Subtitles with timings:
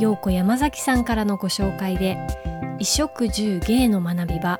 [0.00, 2.16] 陽子山崎さんからのご紹介で
[2.78, 4.58] 衣食住芸の学び場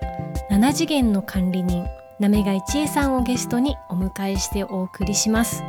[0.50, 1.86] 7次元の管理人
[2.18, 5.62] 滑貝千恵さんをゲストにお迎えしてお送りします。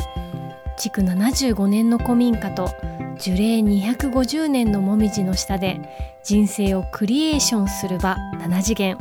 [0.77, 2.69] 築75年の古民家と
[3.17, 5.79] 樹齢250年のもみじの下で
[6.25, 8.97] 人生をクリエーションする場7次元。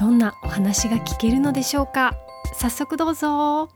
[0.00, 2.14] どんなお話が聞けるのでしょうか。
[2.54, 3.68] 早速どうぞ。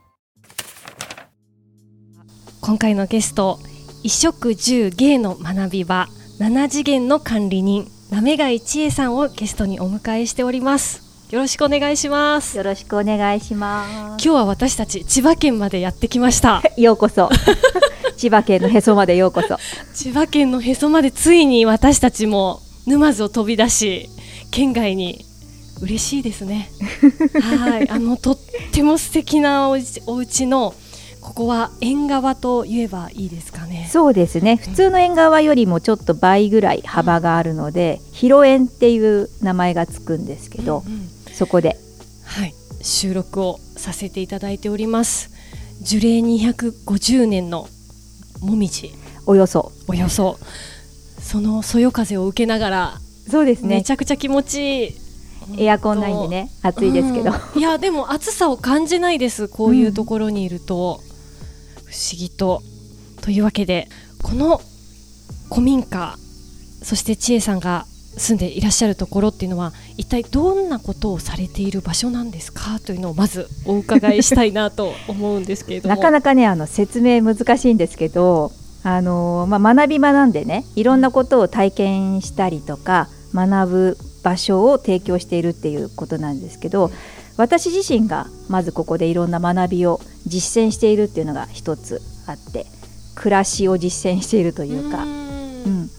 [2.61, 3.59] 今回のゲスト
[3.97, 6.07] 衣食住芸の学び場。
[6.41, 13.91] 7次元の管理人滑貝千恵さんをゲストにお迎えしておりますよろしくお願いしますよろしくお願いします。
[13.93, 17.29] 今日は私たち千葉県までやってきました ようこそ。
[18.17, 19.59] 千葉県のへそまでようこそ。
[19.93, 24.09] 千葉県のへそまでついに私たちも沼津を飛び出し
[24.49, 25.23] 県外に
[25.79, 26.71] 嬉しいですね
[27.39, 28.37] はいあのとっ
[28.71, 30.73] ても素敵なおうちお家の
[31.21, 33.87] ここは縁側と言えばいいですかね。
[33.91, 34.57] そうですね。
[34.57, 41.09] 普通の縁側よりもちょっと倍ぐらい幅があるので、広縁っていう名前がつくんですけど、うんうん。
[41.33, 41.77] そこで。
[42.25, 42.53] はい。
[42.81, 45.29] 収録をさせていただいております。
[45.81, 47.67] 樹齢250年の
[48.41, 48.91] もみじ。
[49.27, 49.71] およそ。
[49.87, 50.37] およそ。
[51.19, 53.75] そのそよ風を受けながらそうですね。
[53.75, 53.91] めち。
[53.91, 55.63] ゃくちゃ気持ちいい。
[55.65, 57.31] エアコンないんでね、暑いですけど。
[57.55, 57.59] うん。
[57.59, 59.47] いやでも暑さを感じないです。
[59.47, 61.01] こういうところにいると、
[61.91, 62.63] 不思議と
[63.21, 63.87] というわけで
[64.23, 64.61] この
[65.49, 66.15] 古民家
[66.81, 67.85] そして千恵さんが
[68.17, 75.89] 住んでいらっしゃるところっていうのは一体どんなことをされている場所なんですかというのをまずお伺いしたいなと思うんですけれど。
[75.89, 78.51] もなかなかね、あの説明難しいんですけど、
[78.83, 86.91] あのまあ、学び場なんでね、いろんなことを体験したりとか、学ぶ場所を提供しているっていうことなんですけど、
[87.37, 92.65] 私自身がまずここでいろんな学びを実践しているっていうのが一つあって、
[93.15, 95.09] 暮らしを実践しているというか、ん。
[95.63, 95.89] うん、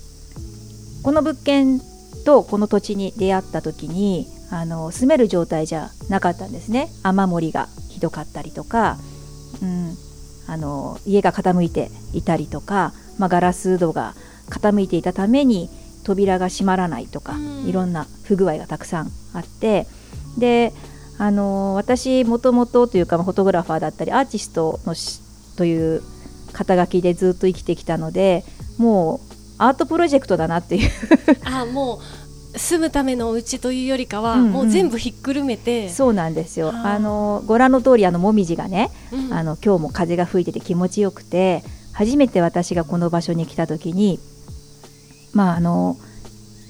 [1.03, 1.81] この物件
[2.25, 6.89] とこの土地に出会った時にあの住める状態じゃなかったんですね。
[7.03, 8.99] 雨漏りがひどかったりとか、
[9.63, 9.95] うん、
[10.47, 14.15] あの家が傾いていたりとか、まあ、ガラス戸が
[14.49, 15.71] 傾いていたために
[16.05, 17.67] 扉が閉まらないとか、うん。
[17.67, 19.87] いろんな不具合がたくさんあって
[20.39, 20.73] で
[21.19, 25.21] あの私もともとというかまあフォトグラファーだったりアーティストのし
[25.57, 26.03] という
[26.53, 28.45] 肩書きでずっと生きてきたので
[28.79, 30.91] もうアートプロジェクトだなっていう。
[31.45, 32.01] あも
[32.55, 34.53] う住むためのお家というよりかは、うんうん。
[34.53, 35.89] もう全部ひっくるめて。
[35.89, 36.71] そうなんですよ。
[36.75, 41.63] あのご覧の通りあのもみじがね、うんあの今日も風が吹いてて気持ちよくて
[41.93, 44.19] 初めて私がこの場所に来た時に
[45.33, 45.97] まああの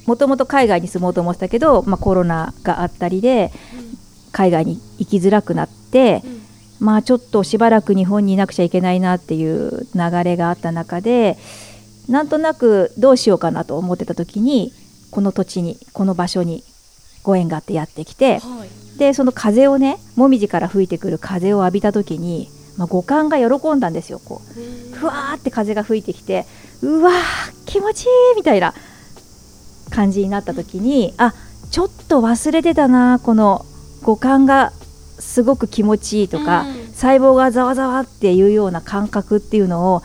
[0.06, 3.52] もともと海外に住もうと思ってたけど、まあ、コロナがあったりで
[4.32, 6.42] 海外に行きづらくなって、うん。
[6.82, 11.38] まあちょっとしばらく日本にいなくちゃいけないなっていう流れがあった中で
[12.08, 14.72] なんとなくどうしようかなと思ってた時に
[15.12, 16.64] この土地にこの場所に
[17.22, 18.98] ご縁があってやってきてはい。
[18.98, 24.94] でその風をねもみじから吹いてくる風を浴びた時に、まあ、五感が喜んだんですよこう。
[24.96, 26.46] ふわーって風が吹いてきて
[26.82, 28.74] うわー気持ちいいみたいな
[29.90, 31.32] 感じになった時にあ
[31.70, 33.64] ちょっと忘れてたなこの
[34.02, 34.72] 五感が
[35.18, 36.82] すごく気持ちいいとか、うん。
[36.92, 40.02] 細胞がざわざわっていうような感覚っていうのを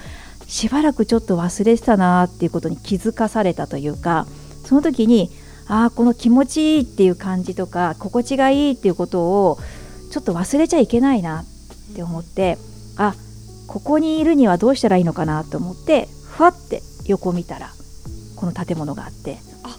[0.47, 4.25] しばらくちょっと忘れてたなっていうことに気づかされたというか
[4.65, 5.29] その時に
[5.67, 9.59] ああこの気持ちいいっていう感じとか心地がいいっていうことを
[10.11, 12.57] ちょっと忘れちゃいけないなって思って
[12.97, 13.13] あ
[13.67, 17.69] ここにいるにはどうしたらいいのかなと思ってふわって横見たら
[18.37, 19.76] この建物があってあ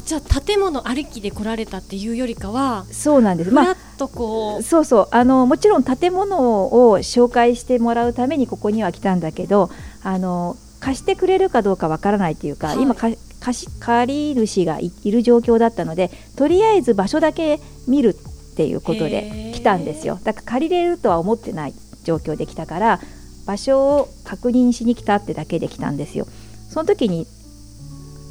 [0.00, 3.50] じゃあ建物歩きで来られたっていうよりかはそうなんです。
[3.50, 5.08] まっとこう、そうそう。
[5.10, 9.70] あのもちろん建物を紹介してもらうためにここには来たんだけど
[10.02, 12.82] あの貸してくれるかどうかわからないっていうか、はい。
[12.82, 13.08] 今か
[13.40, 19.52] 貸し借り主がいいる状況だったのでとりあえず場所だけ見るっていうことへでー。
[19.52, 20.18] 来たんですよ。
[20.24, 21.74] だから借りれるとは思ってない
[22.04, 23.00] 状況で来たから
[23.46, 26.26] 場所を確認しに来たってだけで来たんですよ。
[26.70, 27.26] その時に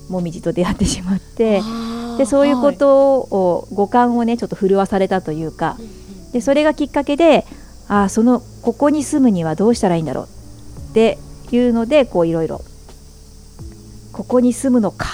[0.10, 1.62] もみじと出会ってしまって
[2.18, 5.78] でそういうこはとを五感をねちょっと震わされたというか
[6.32, 7.46] でそれがきっかけで
[7.88, 10.28] あーそのここに住むにはどうしたらいいんだろう
[10.92, 11.18] って
[11.52, 12.62] いうのでこういろいろ
[14.12, 15.08] ここに住むのか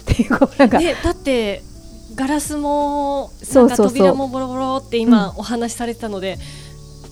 [0.00, 1.62] っていうなんか、ね、だって
[2.14, 6.38] ガラスもそうんか扉もボロボロって今お話しされてたので、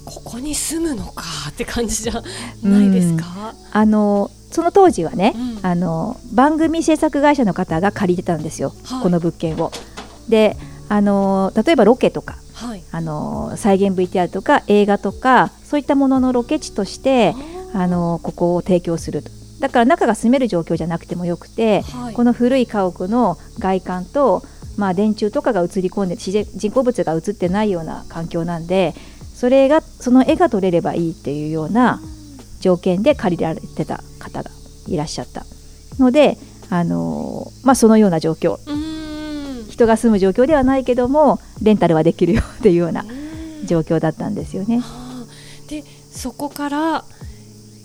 [0.05, 2.23] ここに住むのかって感じじゃ
[2.63, 5.67] ないですか、あのその当時はね、うん。
[5.67, 9.03] あの番組制作会社の方が借りてたんですよ、はい。
[9.03, 9.73] この物件を。
[10.29, 10.57] で
[10.91, 12.83] あの例えばロケとかはい。
[12.91, 17.35] あの再現 VTR とか映画とかそういったもののロケ地として
[17.75, 19.31] あのここを提供すると。
[19.61, 22.15] だから中が住める状況じゃなくてもよくて、はい。
[22.15, 24.43] この古い家屋の外観と、
[24.77, 28.95] まあ、電柱とかが映り込んで人工物が映ってないような環境なんで
[29.35, 32.01] それがその絵が撮れればいいっていうような
[32.61, 34.51] 条件で借りられてた方が
[34.87, 35.45] いらっしゃった
[35.99, 36.37] ので、
[36.71, 38.59] あのまあ、そのような状況。
[39.71, 43.67] 人が住む状況ではないけどもレンタルはできるよっていうようなうん。
[43.67, 44.81] 状況だったんですよね。
[44.81, 45.69] はあ。
[45.69, 47.05] でそこから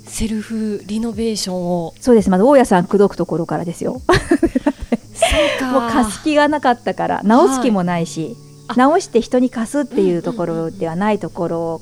[0.08, 1.94] セルフリノベーションを。
[2.00, 2.30] そうです。
[2.30, 4.02] まず大家さん口説くところからですよ。
[4.04, 5.72] そうか。
[5.80, 8.36] もう貸す気がなかったから直す気もないし、
[8.68, 8.76] あ。
[8.76, 11.82] 直して人に貸すっていうところではないところ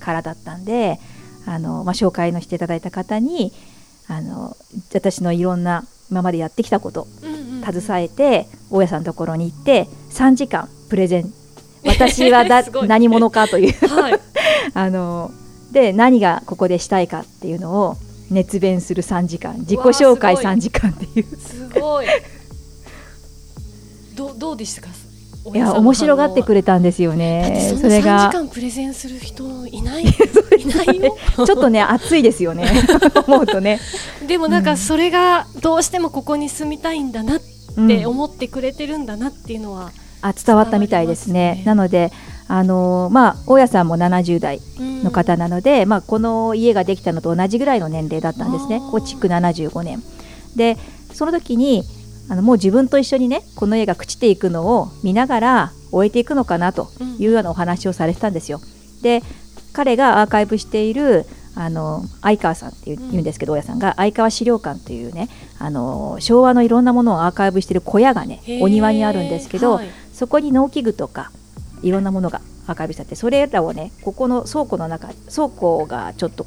[0.00, 1.00] からだったんで、
[1.46, 3.52] あのまあ、紹介のしていただいた方に
[4.08, 4.56] あの
[4.92, 11.32] 私のいろんな今までやってきたことうんうん携えて大家さんのところに行って3時間プレゼン。
[11.84, 13.88] 私はだ 何者かという。
[13.88, 14.20] はい。
[14.74, 15.30] あの
[15.72, 17.96] で何がここでしたいかっていうのを
[18.30, 19.56] 熱弁する3時間。
[19.60, 20.56] 自己紹介うわーすごい。
[20.56, 21.26] 3時間っていう。
[21.36, 22.06] すごい。
[24.14, 24.88] どうどうでしたか？
[25.54, 27.68] いや面白がってくれれたんですよね。
[27.70, 28.30] そんな3それが。
[28.30, 30.04] 時間プレゼンする人いない。
[30.04, 30.06] い
[30.66, 32.64] ないよ ちょっとね熱いですよね。
[33.26, 33.78] 思うとね、
[34.26, 37.40] でもなんかそれがどうしてもここに住みたいんだなっ
[37.76, 37.88] うん。
[37.88, 39.90] て思ってくれてるんだなっていうのは、
[40.22, 41.62] あ伝わったみたいですね。
[41.66, 42.10] なので
[42.48, 45.02] あのまあ大家さんも70代うん。
[45.04, 48.80] の方なので、まあ、この家ができたのと同じぐらいの年齢だったんですね。
[48.90, 50.02] こう築75年。
[50.56, 50.78] で
[51.12, 51.84] その時に
[52.28, 56.88] あのもう自分と一緒にねこの家が朽ちていくのを見ながら終えていくのかなと
[57.18, 58.60] いうようなお話をされてたんですよ。
[59.02, 59.22] で
[59.72, 63.22] 彼がアーカイブしているあの相川さんっていううん。
[63.22, 65.28] ですけど、大家さんが相川資料館というね
[65.58, 69.88] あの昭和のいろんなものをアーカイブしている小屋がねお庭にあるんですけど、はい。
[70.12, 71.30] そこに農機具とか
[71.82, 76.46] いろんなものがアーカイブしてあってそれらをねここの倉庫の中倉庫がちょっと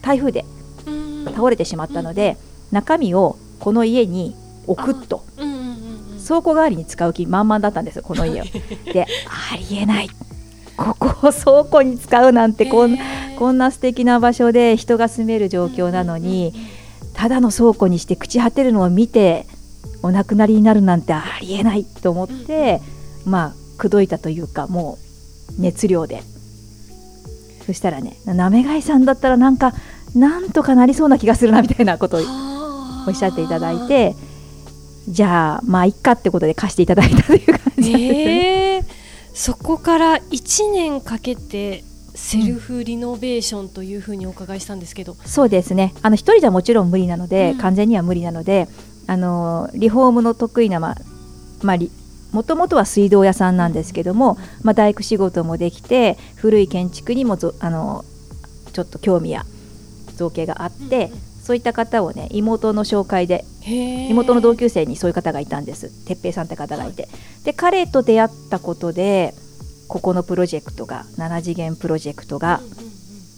[0.00, 0.44] 台風で
[0.86, 1.24] うん。
[1.26, 2.36] 倒れてしまったので、
[2.72, 4.34] 中身をこの家に
[4.66, 5.24] 置くと。
[5.38, 5.68] うんうんうんう
[6.16, 6.24] ん。
[6.24, 8.44] 倉庫代わりに使う気満々だったんですよこの家を。
[8.92, 9.06] で
[9.52, 10.10] ありえない。
[10.76, 13.38] ここを倉庫に使うなんてこんへー。
[13.38, 16.54] こんな素敵な場所で人が住める状況なのに
[17.12, 19.46] ただの倉庫にして朽ち果てるのを見て
[20.02, 22.80] お亡くなりになるなんてありえないと思って、
[23.24, 24.98] まあ口説いたというかも
[25.58, 26.22] う熱量で。
[27.66, 29.72] そしたらねなめがいさんだったらなんか
[30.16, 33.04] なんとかなりそうな気がするなみたいなことをはあ。
[33.08, 34.14] おっしゃっていただいて
[35.08, 38.76] じゃあまあいっかってことで貸していただいたという感じなんですね。
[38.76, 39.02] えー
[39.34, 41.84] そこから1年かけて
[42.14, 45.94] セルフリノベーションというふうにお伺いしたんですけど、そうですね。
[46.02, 47.58] あの一人じゃもちろん無理なので、うん。
[47.58, 48.68] 完全には無理なので
[49.06, 50.96] あのリフォームの得意なまあ
[51.62, 51.90] まあリ
[52.32, 58.04] もともとは水道屋さんなんですけども、まあ、大工仕事もできて古い建築にもぞあの
[58.72, 59.44] ちょっと興味や
[60.16, 61.10] 造形があって、
[61.42, 65.90] そういった方をね妹の紹介で妹の同級生にそういう方がいたんです。
[66.06, 67.08] 哲平さんって方がいて。
[67.44, 69.34] で彼と出会ったことで
[69.88, 72.76] ここのプロジェクトが7次元プロジェクトがうんうんうん。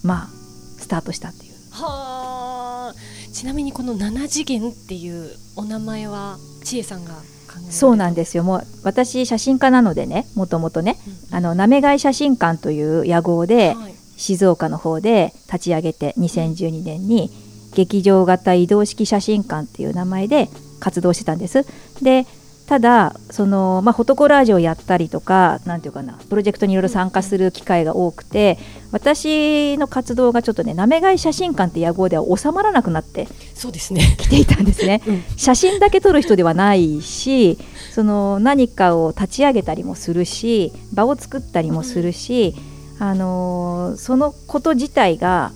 [0.02, 1.54] まあスタートしたっていう。
[1.72, 2.94] はあ
[3.32, 7.18] ちなみにこの7次元っていうお名前は千恵さんが考
[7.66, 8.44] えそうなんでですよ。
[8.44, 10.98] もう私写真家なのでねもともとね
[11.30, 11.36] うん。
[11.36, 13.94] あのなめがい写真館という屋号ではい。
[14.16, 17.30] 静岡の方で立ち上げて2012年に
[17.74, 20.48] 劇場型移動式写真館っていう名前で
[20.80, 21.66] 活動してたんです。
[22.02, 22.26] で
[22.66, 28.58] ただその、まあ、フォトコラージュをやったりとかなんていうかなプロジェクトにいろいろ参加する機会が多くて
[28.90, 35.02] 私の活動がちょっとねなめがい写真館って屋号では収まらなくなってそうですね、きていたんですね。
[35.06, 37.58] うん写真だけ撮る人ではないし
[37.92, 42.54] その何かを立ち上げたりもするし場を作ったりもするし、
[42.98, 45.52] あのーそのこと自体が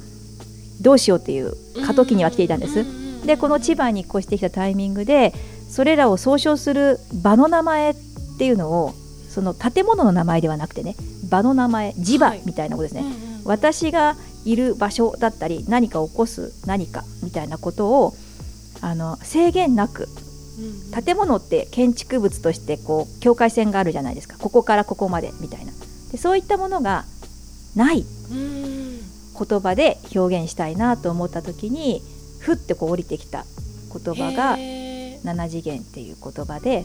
[0.81, 1.55] どうしようっていう
[1.87, 2.85] 過渡期には来ていたんです。
[3.27, 5.33] でこの千葉に越してきたタイミングで
[5.69, 7.95] それらを総称する場の名前っ
[8.39, 8.95] ていうのを
[9.29, 10.95] その建物の名前ではなくてね
[11.29, 12.43] 場の名前地場はい。
[12.47, 18.13] みたいなことですね、うんうん私がいる場所だったり何か起こす何かみたいなことを
[18.83, 20.07] あの制限なく
[20.93, 21.03] うん。
[21.03, 24.37] 建物って建築物としてこう境界線があるじゃないですか。
[24.39, 25.73] ここからここまでみたいな。
[26.13, 27.05] でそういったものが
[27.75, 28.05] ない。
[28.31, 28.88] うん
[29.39, 32.03] 言葉で表現したいなと思った時に
[32.41, 33.45] ふってこう降りてきた
[33.93, 36.85] 言葉がへ7次元っていう言葉で。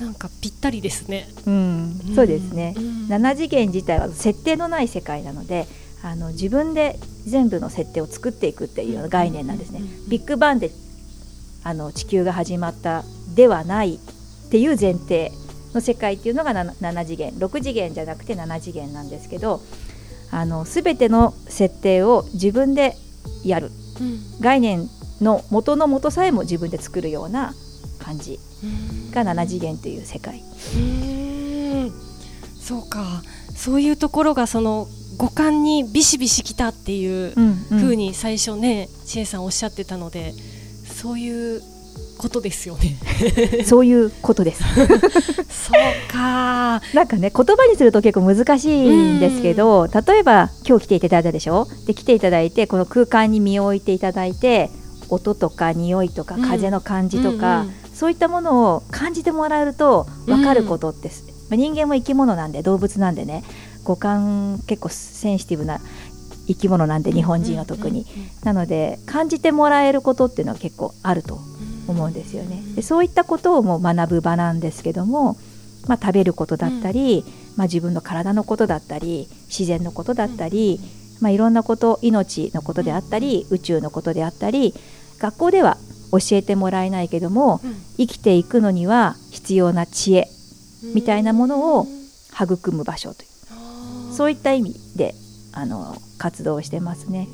[0.00, 1.28] なんかぴったりですね。
[1.46, 3.06] うん、そうですね、うん。
[3.08, 5.66] 7次元自体は設定のない世界なので
[6.02, 9.80] あの自分で全部の設定を作っていくっていう概念なんですね。
[10.08, 10.70] ビッグバンで
[11.62, 13.98] あの地球が始まったではないっ
[14.50, 15.30] ていう前提
[15.72, 17.32] の世界っていうのが 7, 7次元。
[17.34, 19.60] 6次元じゃなくて7次元なんですけど
[20.32, 22.96] あの全ての設定を自分で
[23.44, 23.70] やる。
[24.00, 24.40] うん。
[24.40, 24.88] 概念
[25.20, 27.54] の元の元さえも自分で作るような
[28.00, 28.40] 感じ。
[29.12, 30.42] が7次元という世界。
[30.76, 31.92] うん
[32.60, 33.22] そうか。
[33.54, 37.78] そういうところがその五感にビシビシきたっていううんうん。
[37.78, 40.32] ふうに最初ね千恵さんおっしゃってたので
[40.86, 41.62] そういう
[42.18, 42.96] ことですよね。
[43.66, 44.62] そういうことです。
[45.50, 46.80] そうか。
[46.94, 51.66] なんかね言葉にすると結構難しいんですけど、例えば今日来ていただいたでしょ？
[51.86, 54.70] で来ていただいてこの空間に身を置いていただいて
[55.08, 56.42] 音とか匂いとかうん。
[56.42, 57.74] 風の感じとか、うんうん。
[57.94, 61.08] そういったものを感じてもらえると分かることって、
[61.50, 63.44] まあ人間も生き物なんで動物なんでね
[63.84, 65.80] 五感結構センシティブな
[66.48, 68.04] 生き物なんで日本人は特に、
[68.42, 71.38] なので感じてもらえることっていうのは結構あると
[71.88, 72.62] 思うんですよね。
[72.74, 75.36] でそういったことをもう学ぶ場なんですけども、
[75.86, 77.24] まあ、食べることだったり、
[77.56, 80.80] まあ、自分の体のことだったり自然のことだったり、
[81.20, 84.74] まあ、いろんなこと命のことであったり宇宙のことであったり
[85.18, 85.76] 学校では
[86.12, 87.60] 教えてもらえないけども
[87.96, 90.28] 生きていくのには必要な知恵
[90.94, 91.86] みたいなものを
[92.32, 93.32] 育む場所という。
[94.12, 95.14] そういった意味で
[95.52, 97.28] あの活動をしてますね。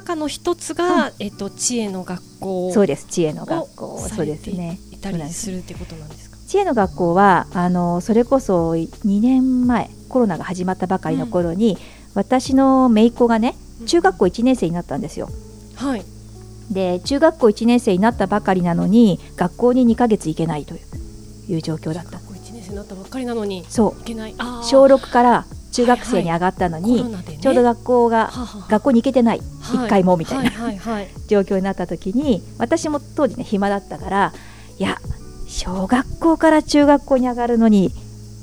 [0.00, 3.06] 中の一つが、えっと知恵の学校そうです。
[3.06, 3.94] 知恵の学校。
[3.94, 4.78] をそうですね。
[4.90, 6.36] いたりするってことなんですか？
[6.48, 11.78] 知恵の学校はあのそれこそ2年前コロナが始まったばかりの頃に、
[12.14, 13.54] 私の姪っ子がね
[13.86, 15.28] 中学校1年生になったんですよ。
[15.76, 16.04] はい。
[16.70, 22.12] で中学校1年生になったばかりなのに学校に2ヶ月行けないといういう状況だった。
[22.12, 24.34] 学校一年生になったばっかりなのにそいけない。
[24.62, 27.38] 小6から中学生に上がったのに、コロナでね。
[27.38, 29.40] ちょうど学校がはは学校に行けてない
[29.76, 30.50] はい一回もみたいな。
[31.28, 34.32] 状況になった時に私も当時ね暇だったから
[34.78, 34.98] いや
[35.48, 37.92] 小学校から中学校に上がるのに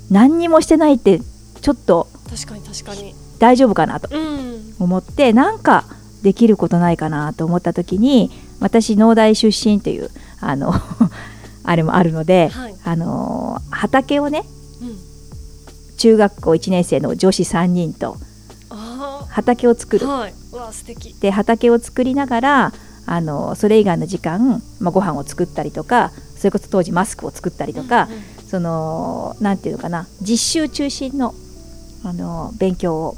[0.09, 1.19] 何にもしてないって
[1.61, 3.13] ちょっと確かに確かに。
[3.39, 4.73] 大丈夫かなとうん。
[4.79, 5.85] 思ってなんか
[6.23, 10.09] できることないかなと思った時に私農大出身っていう
[10.41, 10.73] あの
[11.63, 12.75] あれもあるので、はい。
[12.83, 14.43] あの畑をね
[14.81, 14.97] うん。
[15.97, 18.26] 中学校1年生の女子3人とあ
[19.37, 20.19] 畑を作るあ。
[20.19, 20.33] はい。
[20.51, 21.13] わあ素敵。
[21.19, 22.73] で畑を作りながら
[23.05, 31.35] あのそれ以外の時間、まあ、ご飯を作ったりとかそれこそ当時マスクを作ったりとか、うんうんそのなんていうのかな実習中心の
[32.03, 33.17] あの勉強を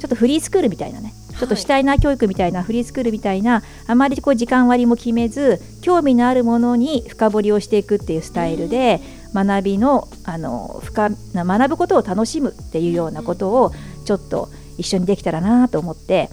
[0.00, 9.00] ちょっとフリースクールみたいなねちょっとシュタイナー教育みたいなフリースクールみたいなあまりこう時間割も決めず興味のあるものに深掘りをしていくっていうスタイルで
[9.32, 13.72] 学びのあの深な学ぶことを楽しむっていうようなことを
[14.04, 16.30] ちょっと一緒にできたらなと思って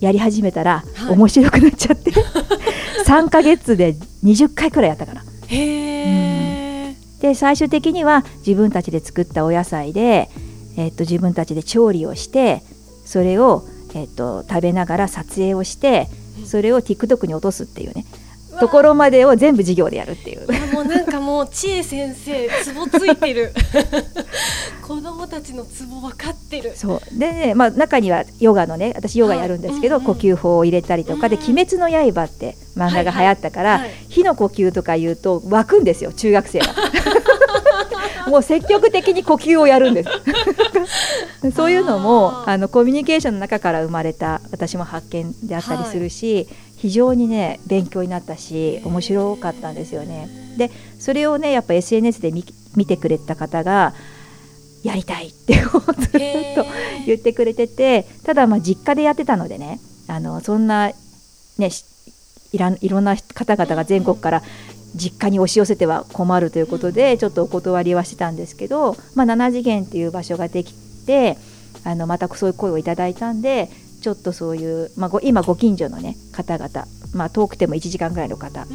[0.00, 1.12] やり始めたらはい。
[1.14, 2.12] 面白くなっちゃって、
[3.06, 5.22] 3ヶ月で20回くらいやったから。
[5.46, 6.96] へえ。
[7.20, 10.30] で最終的には自分たちで作ったお野菜で、
[10.76, 12.62] えっと自分たちで調理をして
[13.04, 13.64] それを、
[13.94, 16.08] えっと食べながら撮影をして
[16.44, 18.04] それを TikTok に落とすっていうね。
[18.60, 20.46] ところまでを全部授業でやるっていう。
[20.50, 23.52] いやもうなんかもう知恵先生ツボついてる。
[24.80, 26.72] 子供たちのツボ分かってる。
[26.74, 27.18] そう。
[27.18, 30.16] でね、まあ、中にはヨガのね私ヨガやるんですけど、はいうんうん。
[30.16, 31.28] 呼吸法を入れたりとか。
[31.28, 31.42] で「うん。
[31.42, 33.90] 鬼滅の刃」って漫画が流行ったから、はいはい。
[34.08, 36.66] 火の呼吸とか言うと湧くんですよ中学生が。
[38.28, 40.10] もう積極的に呼吸をやるんです。
[41.54, 50.28] そういうのもあのコミュニケーションの中から生まれた私も発見であったりするし、非常にね勉強になったし面白かったんですよね。
[50.56, 52.44] でそれをねやっぱ SNS で見
[52.76, 53.94] 見てくれた方が
[54.84, 56.64] やりたいってずっと
[57.06, 60.92] 言ってくれててただまあ実家でやってたのでねあのそんな
[61.58, 61.84] ねし
[62.52, 64.42] いらんいろんな方々が全国から
[64.94, 70.72] 実家に押し寄せては困るということでちょっとお断りはしてたんですけど、まあ、7次元っていう場所ができ
[71.06, 71.36] て
[71.84, 73.68] あのまたそういう声をいただいたんで
[74.00, 78.66] ちょっとそういう、まあ、ご今ご近所の、ね、方々、まあ、遠くても1時間ぐらいの方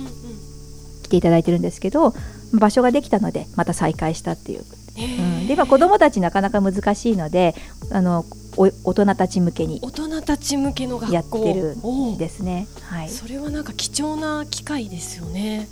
[1.13, 2.13] ていただいてるんですけど
[2.53, 4.63] 場所ができたのでまた再開したっていう。
[4.96, 7.55] へうーん、で今子どもたちなかなか難しいので
[7.91, 8.25] あの
[8.58, 12.67] お大人たち向けに大人たち向けの学校やってるおうですね。
[12.84, 15.67] はい、それはなんか貴重な機会ですよね。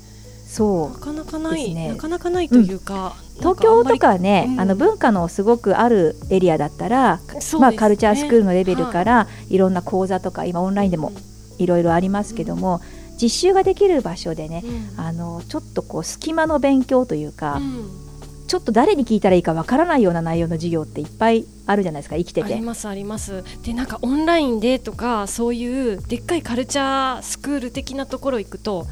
[0.47, 0.99] そう。
[0.99, 1.87] なかなかない、ですね。
[1.89, 4.59] なかなかないというか、なん東京とかね、うん。
[4.59, 7.21] あの文化のすごくあるエリアだったら、ね。
[7.57, 9.57] まあ、カルチャースクールのレベルからい。
[9.57, 11.13] ろんな講座とか今オンラインでも
[11.57, 12.81] いろいろありますけども、
[13.21, 14.63] 実習ができる場所でね、
[14.97, 14.99] うん。
[14.99, 18.01] あのちょっとこう隙間の勉強というか、うん。
[18.47, 22.53] ちょっと誰に聞いたらいいかわからないような内容の授業っていっぱいあるじゃないですか生きてて。
[22.53, 23.43] ありますあります。
[23.63, 28.87] でなんかオンラインでとかそういうでっかいカルチャースクール的なところ行くと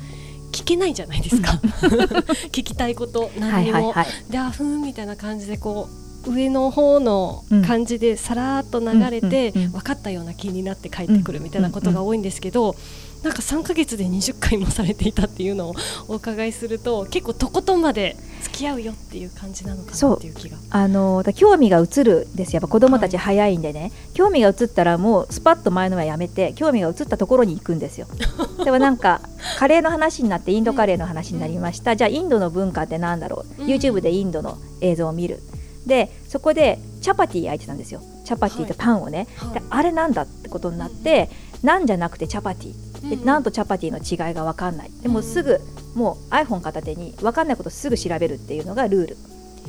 [0.51, 1.59] 聞けないじゃないですか。
[2.53, 5.89] 聞きたいことは何にも、いはいはい、であふーんみたいな感じでこ
[6.25, 9.71] う上の方の感じでさらーっと流れて、うんうんうん。
[9.73, 12.75] 分かったような気になって帰ってくるみたいなことが多いんですけど、
[13.23, 15.75] なんか3ヶ月で20回もされていたっていうのを
[16.07, 20.57] お伺いすると結構とことんまで付き合うよっていう感じなのかなっていう気が。
[20.69, 22.55] あのだ興味が移るんです。
[22.55, 28.07] よやっぱ子供たち早いんでね、興味が移ったらもうスパッと前のはやめて興味が移ったところに行くんですよ。
[28.63, 29.21] でもなんか
[29.57, 33.67] カレーの話になってインドカレーの話になりました、じゃあインドの文化ってなんだろう、うん。
[33.67, 35.43] YouTube でインドの映像を見る。
[35.85, 38.01] でそこでチャパティ焼いてたんですよ。
[38.23, 39.53] チャパティってパンをね、はい。
[39.55, 41.29] であれなんだってことになって、
[41.63, 43.25] なんじゃなくてチャパティでうん。
[43.25, 44.91] なんとチャパティの違いが分かんない。
[45.01, 45.59] でもすぐ
[45.95, 49.17] もう iPhone 片手に分かんないことすぐ調べるっていうのがルール。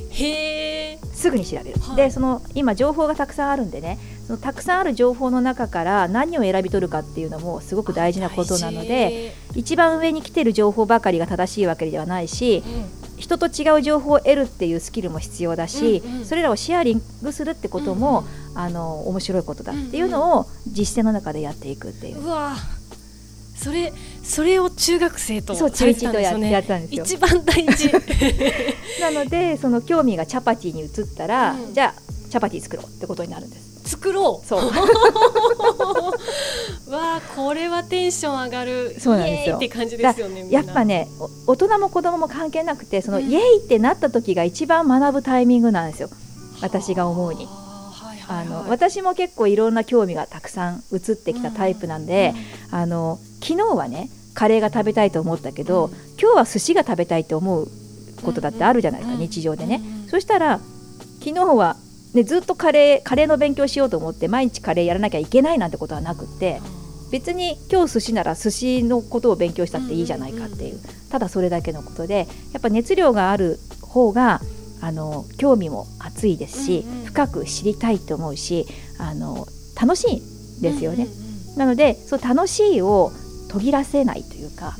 [0.09, 1.95] へーすぐに調べる、はい。
[1.95, 13.01] でその今情報がたくさんあるんでねそのたくさんある情報の中から何を選び取るかっていうのもすごく大事なことなので一番上に来てる情報ばかりが正しいわけではないしうん。
[13.21, 16.25] 人と違う情報を得るっていうスキルも必要だし、うんうん。
[16.25, 18.23] それらをシェアリングするってことも、
[18.55, 22.23] あの面白いことだっていうのを実践の中でやっていくっていう。
[22.23, 22.55] うわ
[23.61, 27.03] それそれを中学生とそう中1とや,、ってたんですよ。
[27.03, 27.91] 一番大事。
[28.99, 31.73] なのでその興味がチャパティに移ったら、うん。
[31.73, 33.71] じゃあチャパティ作ろうってことになるんです。
[33.91, 34.47] 作ろう。
[34.47, 34.61] そう。
[36.91, 38.95] わあこれはテンション上がる。
[38.99, 39.59] そうなんですよ。
[39.61, 41.07] イエーイって感じですよねやっぱね
[41.47, 43.29] お大人も子供も関係なくてその、うん。
[43.29, 46.09] イエイってなった時が一番学ぶタイミングなんですよ。
[46.61, 47.47] 私が思うに。
[48.27, 52.33] あの私も結構いろんな興味がたくさん移ってきたタイプなんで、
[52.71, 55.91] あの昨日はねカレーが食べたいと思ったけど、うん。
[56.19, 57.67] 今日は寿司が食べたいと思う
[58.23, 59.19] ことだってあるじゃないですか、うん。
[59.19, 60.59] 日常でね、うんそしたら
[61.19, 61.77] 昨日は、
[62.13, 66.59] ね、ずっとカレーカレーの勉強しようと思って毎日カレーやらなきゃいけないなんてことはなくって
[67.11, 74.41] 別に今日寿司なら寿司のことを勉強したっていいじゃないかっていう、ただそれだけのことでやっぱ熱量がある方が
[74.81, 78.65] あの興味も熱いですし、深く知りたいと思うし
[78.97, 79.47] あの
[79.79, 80.07] 楽し
[80.59, 81.07] いですよね。
[81.55, 83.11] なのでそう楽しいを
[83.51, 84.75] 途切らせないというか、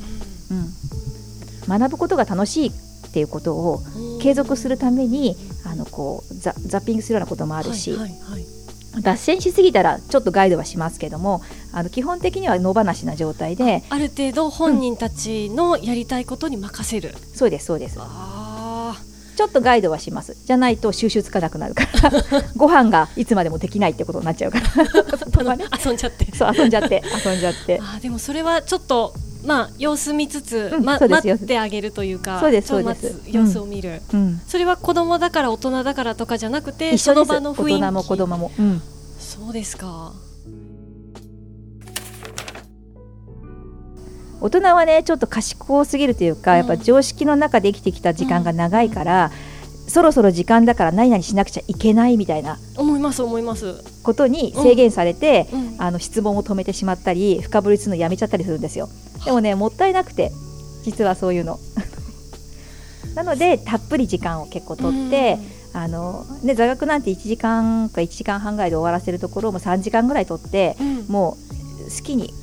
[0.50, 2.72] うん、学ぶことが楽しいっ
[3.12, 4.20] ていうことをうん。
[4.22, 8.44] 継続するためにあのこうザザッピングするようなこともあるし、はいはいはい。
[9.02, 11.40] 脱線しすぎたらちょっとガイドはしますけども
[11.72, 17.98] あの基本的には野放しな状態である程度本人たちのやりたいことに任せる、そうですそうです。
[17.98, 18.41] あ
[19.36, 20.36] ちょっとガイドはします。
[20.46, 22.10] じゃないと収集つかなくなるから。
[22.56, 25.18] ご飯がいつまでもできないってことになっちゃうから。
[25.18, 26.34] そこはねあ遊んじゃって。
[26.36, 27.02] そう遊んじゃって。
[27.24, 27.78] 遊んじゃって。
[27.80, 29.14] あーでもそれはちょっと
[29.44, 33.14] まあ様子見つつ、うんま待ってあげるというかそうですそうです。
[33.26, 37.80] 様子を見る、うんそれは子供だから大人だからとかじゃなくて一緒の場の雰囲気。
[37.80, 38.82] 大人も子供も、うん、
[39.18, 40.12] そうですか
[44.42, 46.58] 大人はねちょっと賢すぎるというか、うん。
[46.58, 49.30] やっぱ常識の中で生きてきた時間が長いから、
[49.86, 55.76] そろそろ時間だから何々しなくちゃいけないみたいな思います思います、ことに制限されて、うん。
[55.78, 58.88] あの質問を止めてしまったり深掘りするのやめちゃったりするんですよ。
[59.24, 60.32] でもねもったいなくて
[60.82, 61.58] 実はそういうの。
[63.14, 65.38] なのでたっぷり時間を結構取って、
[65.72, 71.06] あのね、座学なんて1時間か1時間半ぐらいで終わらせるところをもう3時間ぐらい取ってうんうん。
[71.06, 71.36] も
[71.86, 72.34] う好きに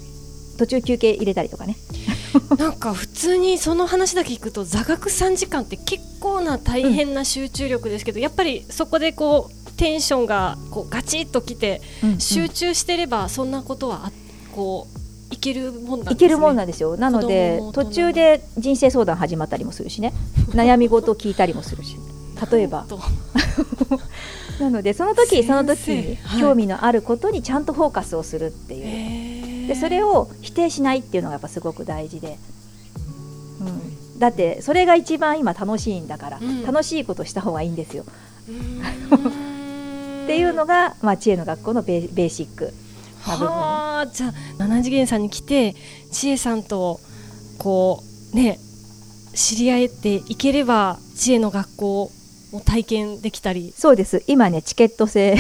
[0.60, 1.78] 途中休憩入れたりとかね。
[2.60, 12.20] なんか普通にその話だけ聞くと座学3時間って結構な大変な集中力ですけど、やっぱりそこでこうテンションがこうガチッときてうんうん。
[12.20, 14.12] 集中してればそんなことはあ
[14.54, 14.88] こ
[15.32, 16.14] ういけるもんなんですね。
[16.14, 16.98] いけるもんなんですよ。
[16.98, 20.14] なので途中で人生相談始まったりもするしね。
[20.52, 21.96] 悩み事を聞いたりもするし。
[22.52, 22.86] 例えば。
[24.60, 26.42] なのでその時その時にはい。
[26.42, 28.84] 興味のあることにちゃんとフォーカスをするっていう、
[29.70, 32.38] でそれを否定しないっていうのがやっぱすごく大事で、
[33.62, 33.64] う
[34.18, 36.64] ん、だってそれが一番今楽しいんだから、うん。
[36.64, 38.04] 楽しいことした方がいいんですよ。
[38.04, 38.06] っ
[40.28, 42.74] ていうのが、まあ、知恵の学校のベーシック
[43.28, 43.48] な部分。
[43.48, 45.76] はあじゃあ七次元さんに来て
[46.12, 47.00] 千恵さんと
[47.60, 48.04] こ
[48.34, 48.58] うね
[49.36, 52.12] 知り合えていければ知恵の学校
[52.52, 53.72] も体験できたり。
[53.78, 54.24] そうです。
[54.26, 55.36] 今ねチケット制。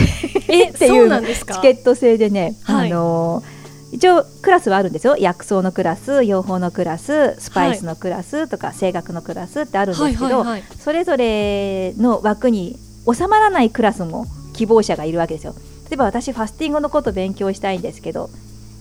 [0.47, 0.97] え っていうの。
[0.99, 1.55] そうなんですか？
[1.55, 2.91] チケット制でね、はい。
[2.91, 3.41] あの
[3.91, 5.17] 一応クラスはあるんですよ。
[5.17, 10.45] 薬草のクラス養蜂のクラススパイスのクラスとか声楽のクラスってあるんですけど、
[10.79, 12.77] それぞれの枠に
[13.11, 15.55] 収まらないクラスも希望者がいるわけですよ。
[15.89, 18.29] 例えば私ファスティングのこと勉強したいんですけど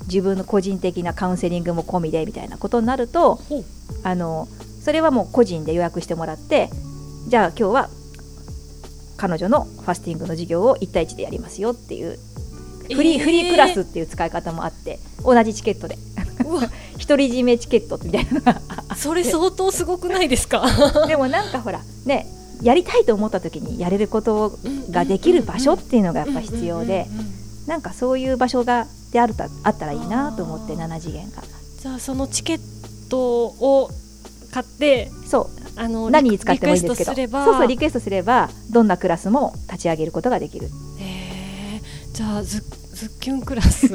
[0.08, 3.40] 自分の個人的なカウンセリングも込みでみたいなことになると
[4.02, 4.46] あの
[4.82, 6.68] それはもう個人で予約してもらって
[7.28, 7.90] じゃあ今日は
[9.16, 12.18] 彼女のファスティングの授業を1対1でやりますよっていう
[12.94, 15.96] フリー,、えーフリークラスっていう使い方もあって同じチケットで。
[17.08, 18.60] 独り占めチケットみたいなのが
[18.96, 20.64] それ相当すごくないですか？
[21.06, 22.26] でもなんかほらね
[22.62, 24.58] やりたいと思った時にやれること
[24.90, 27.06] ができる場所っていうのがやっぱ必要で
[27.66, 31.42] なんかそういう場所がであるたあったらいいなと思って7次元が
[31.82, 32.60] じゃあそのチケッ
[33.10, 33.90] トを
[34.52, 35.48] 買ってそう。
[35.80, 37.12] あの何に使ってもいいんですけど。
[37.12, 37.44] リクエストすれば。
[37.44, 40.68] そうそうリクエストすればどんなクラスも立ち上げることができる。
[40.98, 42.14] へー。
[42.16, 42.64] じゃあズ
[42.98, 43.88] ズッキュンクラス。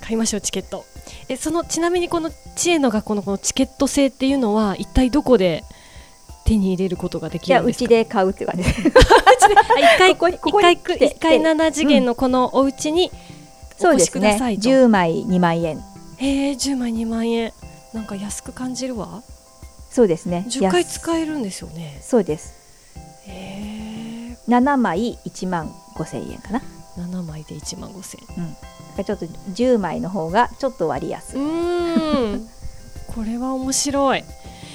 [0.00, 0.84] 買いましょうチケット。
[1.28, 5.64] えそのちなみにこの知恵の学校のこのチケット制っていうのは一体どこで
[6.46, 7.86] 手に入れることができるんですか？
[7.86, 8.62] ちで買うって感じ。
[8.70, 8.74] 一
[9.98, 14.20] 回ここに回一回7次元のこのお家にお越しそうですね。
[14.30, 15.78] くださいと、10枚2万円。
[16.16, 17.52] へえ10枚2万円。
[17.92, 19.22] なんか安く感じるわ。
[19.90, 20.46] そうですね。
[20.48, 20.94] 10回安。
[21.00, 22.00] 使えるんですよね。
[22.02, 22.54] そうです。
[23.26, 26.62] へえ7枚1万5千円かな。
[26.98, 28.20] 7枚で1万5千
[29.04, 31.36] ちょっと10枚の方がちょっと割安。
[33.14, 34.24] これは面白い。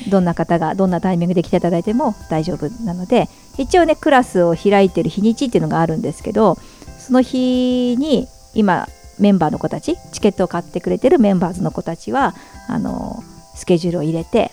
[0.09, 6.57] どんな方がどんなタイミングで来ていただいても大丈夫なので一応ねクラスを開いてる日にちっていうのがあるんですけど
[6.97, 8.87] その日に今
[9.19, 12.33] メンバーの子たちチケットを買ってくれてるメンバーズの子たちは
[12.67, 13.23] あの
[13.55, 14.51] スケジュールを入れて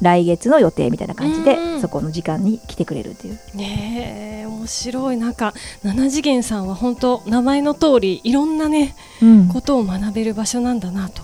[0.00, 3.38] 来月の予定みたいな感じでうんそこの時間に来てくれるっていう。
[3.54, 5.16] ねえ面白い。
[5.16, 9.48] なんか七次元さんは本当名前の通りいろんなねうん。
[9.48, 11.22] ことを学べる場所なんだなと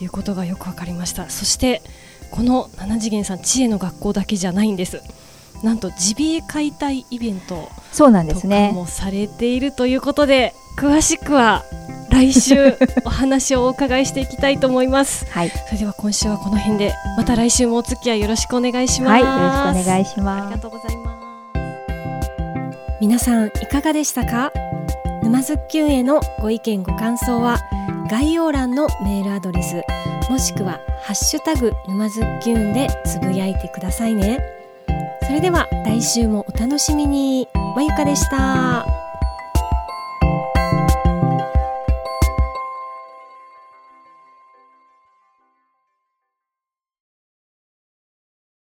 [0.00, 1.28] いうことがよくわかりました。
[1.30, 1.82] そして
[2.30, 5.00] この七次元さん知恵の学校だけじゃないんです。
[5.62, 11.64] なんとジビエ解体イベントそうなんでとかすねもされているということで詳しくは
[12.12, 15.24] 来週お話をお伺いしていきたいと思います。
[15.30, 19.10] はい、それでは今週はこの辺でまた来週もお付き合いよろしくお願いします。
[19.10, 19.26] はい、よ
[19.74, 20.48] ろしくお願いしあます。
[20.48, 21.22] りがとうございます。
[23.00, 24.52] 皆さんいかがでしたか？
[25.22, 27.58] 沼津きゅんへのご意見ご感想は
[28.10, 29.82] 概要欄のメールアドレス
[30.30, 34.38] もしくはハッシュタグ沼津きゅんでつぶやいてくださいね。
[35.22, 37.48] それでは来週もお楽しみに。
[37.74, 38.84] まゆかでした